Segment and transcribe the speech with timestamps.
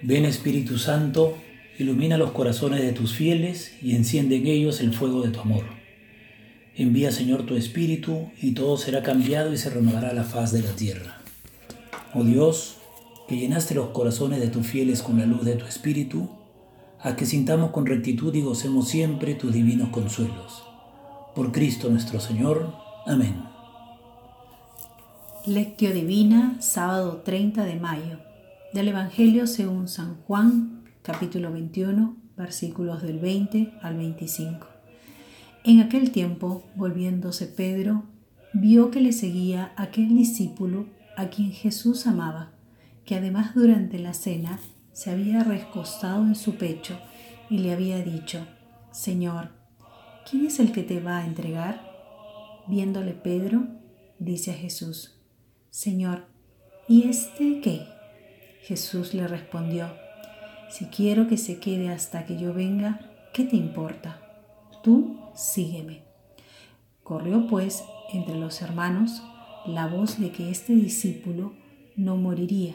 [0.00, 1.36] Ven Espíritu Santo,
[1.76, 5.64] ilumina los corazones de tus fieles y enciende en ellos el fuego de tu amor.
[6.76, 10.70] Envía Señor tu Espíritu y todo será cambiado y se renovará la faz de la
[10.70, 11.20] tierra.
[12.14, 12.76] Oh Dios,
[13.26, 16.30] que llenaste los corazones de tus fieles con la luz de tu Espíritu,
[17.00, 20.62] a que sintamos con rectitud y gocemos siempre tus divinos consuelos.
[21.34, 22.72] Por Cristo nuestro Señor.
[23.04, 23.42] Amén.
[25.44, 28.27] Lectio Divina, sábado 30 de mayo
[28.72, 34.66] del Evangelio según San Juan, capítulo 21, versículos del 20 al 25.
[35.64, 38.04] En aquel tiempo, volviéndose Pedro,
[38.52, 40.86] vio que le seguía aquel discípulo
[41.16, 42.50] a quien Jesús amaba,
[43.06, 44.60] que además durante la cena
[44.92, 46.98] se había recostado en su pecho
[47.48, 48.46] y le había dicho,
[48.92, 49.50] Señor,
[50.30, 51.88] ¿quién es el que te va a entregar?
[52.66, 53.66] Viéndole Pedro,
[54.18, 55.18] dice a Jesús,
[55.70, 56.26] Señor,
[56.86, 57.97] ¿y este qué?
[58.68, 59.88] Jesús le respondió,
[60.68, 63.00] si quiero que se quede hasta que yo venga,
[63.32, 64.20] ¿qué te importa?
[64.84, 66.02] Tú sígueme.
[67.02, 69.22] Corrió pues entre los hermanos
[69.64, 71.54] la voz de que este discípulo
[71.96, 72.74] no moriría.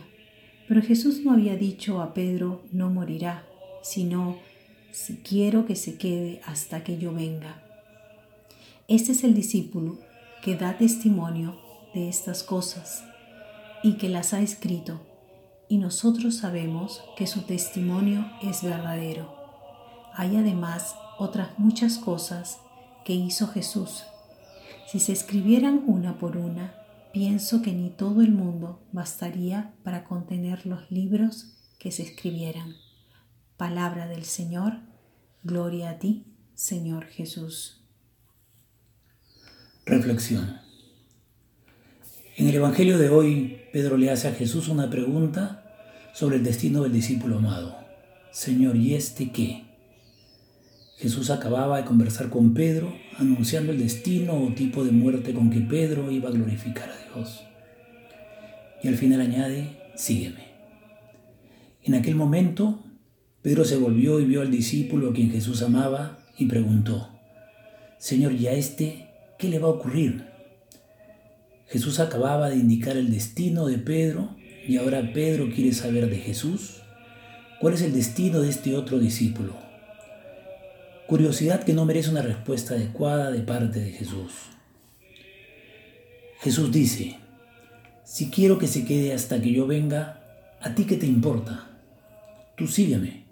[0.67, 3.45] Pero Jesús no había dicho a Pedro no morirá,
[3.83, 4.37] sino
[4.91, 7.61] si quiero que se quede hasta que yo venga.
[8.87, 9.99] Este es el discípulo
[10.41, 11.55] que da testimonio
[11.93, 13.03] de estas cosas
[13.83, 15.12] y que las ha escrito
[15.73, 19.35] y nosotros sabemos que su testimonio es verdadero.
[20.13, 22.59] Hay además otras muchas cosas
[23.03, 24.03] que hizo Jesús.
[24.85, 26.75] Si se escribieran una por una,
[27.11, 32.75] pienso que ni todo el mundo bastaría para contener los libros que se escribieran.
[33.57, 34.73] Palabra del Señor,
[35.41, 37.81] gloria a ti, Señor Jesús.
[39.87, 40.59] Reflexión.
[42.37, 45.62] En el Evangelio de hoy, Pedro le hace a Jesús una pregunta
[46.13, 47.75] sobre el destino del discípulo amado.
[48.31, 49.63] Señor, ¿y este qué?
[50.97, 55.59] Jesús acababa de conversar con Pedro, anunciando el destino o tipo de muerte con que
[55.59, 57.43] Pedro iba a glorificar a Dios.
[58.83, 60.53] Y al final añade, sígueme.
[61.81, 62.83] En aquel momento,
[63.41, 67.09] Pedro se volvió y vio al discípulo a quien Jesús amaba y preguntó,
[67.97, 70.25] Señor, ¿y a este qué le va a ocurrir?
[71.67, 74.35] Jesús acababa de indicar el destino de Pedro
[74.67, 76.81] y ahora Pedro quiere saber de Jesús.
[77.59, 79.55] ¿Cuál es el destino de este otro discípulo?
[81.07, 84.31] Curiosidad que no merece una respuesta adecuada de parte de Jesús.
[86.41, 87.17] Jesús dice,
[88.03, 90.21] si quiero que se quede hasta que yo venga,
[90.61, 91.69] ¿a ti qué te importa?
[92.57, 93.23] Tú sígueme.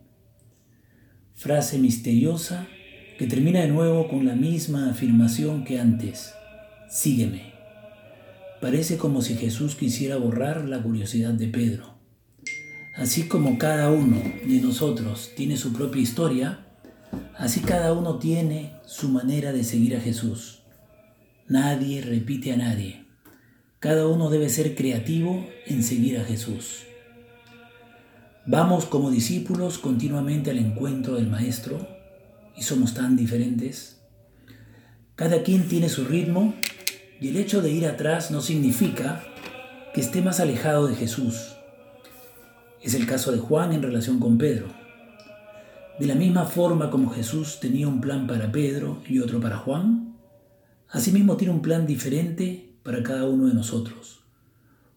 [1.34, 2.68] Frase misteriosa
[3.18, 6.34] que termina de nuevo con la misma afirmación que antes.
[6.90, 7.51] Sígueme.
[8.62, 11.96] Parece como si Jesús quisiera borrar la curiosidad de Pedro.
[12.96, 16.68] Así como cada uno de nosotros tiene su propia historia,
[17.36, 20.62] así cada uno tiene su manera de seguir a Jesús.
[21.48, 23.06] Nadie repite a nadie.
[23.80, 26.84] Cada uno debe ser creativo en seguir a Jesús.
[28.46, 31.88] Vamos como discípulos continuamente al encuentro del Maestro
[32.56, 34.02] y somos tan diferentes.
[35.16, 36.54] Cada quien tiene su ritmo
[37.22, 39.24] y el hecho de ir atrás no significa
[39.94, 41.56] que esté más alejado de Jesús.
[42.82, 44.70] Es el caso de Juan en relación con Pedro.
[46.00, 50.18] De la misma forma como Jesús tenía un plan para Pedro y otro para Juan,
[50.90, 54.24] asimismo tiene un plan diferente para cada uno de nosotros.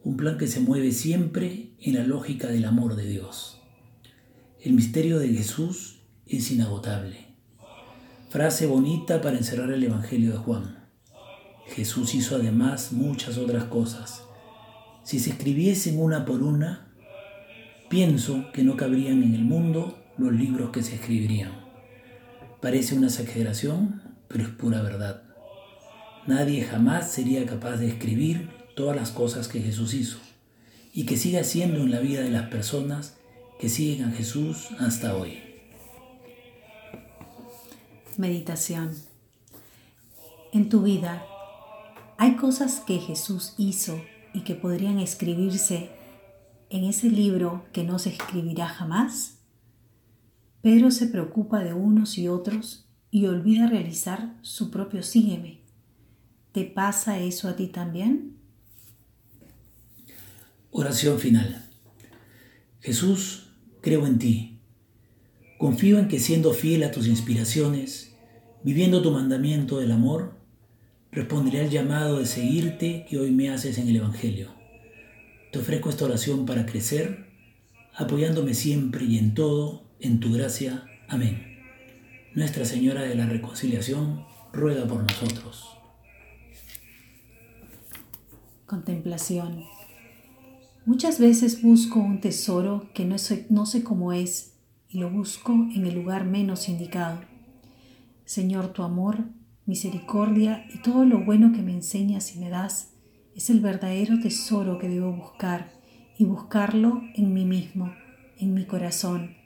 [0.02, 3.60] Un plan que se mueve siempre en la lógica del amor de Dios.
[4.62, 7.26] El misterio de Jesús es inagotable.
[8.30, 10.83] Frase bonita para encerrar el Evangelio de Juan.
[11.68, 14.24] Jesús hizo además muchas otras cosas.
[15.02, 16.88] Si se escribiesen una por una,
[17.88, 21.52] pienso que no cabrían en el mundo los libros que se escribirían.
[22.60, 25.22] Parece una exageración, pero es pura verdad.
[26.26, 30.18] Nadie jamás sería capaz de escribir todas las cosas que Jesús hizo
[30.92, 33.16] y que sigue haciendo en la vida de las personas
[33.58, 35.38] que siguen a Jesús hasta hoy.
[38.16, 38.94] Meditación.
[40.52, 41.26] En tu vida,
[42.18, 44.00] hay cosas que Jesús hizo
[44.32, 45.90] y que podrían escribirse
[46.70, 49.38] en ese libro que no se escribirá jamás.
[50.62, 55.60] Pedro se preocupa de unos y otros y olvida realizar su propio sígueme.
[56.52, 58.36] ¿Te pasa eso a ti también?
[60.70, 61.64] Oración final.
[62.80, 63.50] Jesús,
[63.80, 64.60] creo en ti.
[65.58, 68.16] Confío en que siendo fiel a tus inspiraciones,
[68.62, 70.43] viviendo tu mandamiento del amor,
[71.14, 74.50] responderé al llamado de seguirte que hoy me haces en el Evangelio.
[75.52, 77.28] Te ofrezco esta oración para crecer,
[77.94, 80.84] apoyándome siempre y en todo en tu gracia.
[81.08, 81.60] Amén.
[82.34, 85.78] Nuestra Señora de la Reconciliación, ruega por nosotros.
[88.66, 89.62] Contemplación.
[90.84, 94.56] Muchas veces busco un tesoro que no sé, no sé cómo es
[94.88, 97.20] y lo busco en el lugar menos indicado.
[98.24, 99.18] Señor, tu amor,
[99.66, 102.92] misericordia y todo lo bueno que me enseñas y me das
[103.34, 105.72] es el verdadero tesoro que debo buscar
[106.18, 107.92] y buscarlo en mí mismo,
[108.38, 109.36] en mi corazón,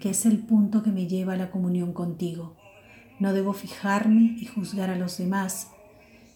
[0.00, 2.56] que es el punto que me lleva a la comunión contigo.
[3.20, 5.68] No debo fijarme y juzgar a los demás,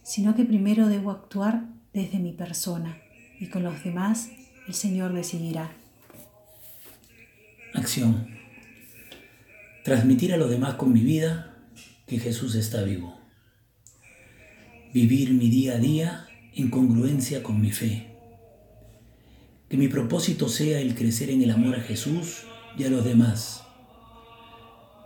[0.02, 2.98] sino que primero debo actuar desde mi persona
[3.38, 4.30] y con los demás
[4.68, 5.72] el Señor decidirá.
[7.74, 8.28] Acción.
[9.84, 11.56] Transmitir a los demás con mi vida
[12.06, 13.19] que Jesús está vivo.
[14.92, 18.10] Vivir mi día a día en congruencia con mi fe
[19.70, 22.42] que mi propósito sea el crecer en el amor a Jesús
[22.76, 23.62] y a los demás.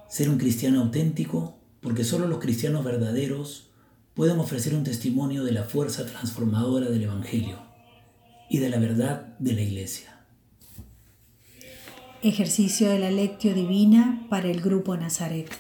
[0.09, 3.69] Ser un cristiano auténtico, porque solo los cristianos verdaderos
[4.15, 7.59] pueden ofrecer un testimonio de la fuerza transformadora del Evangelio
[8.49, 10.25] y de la verdad de la Iglesia.
[12.23, 15.51] Ejercicio de la lectio divina para el grupo Nazaret.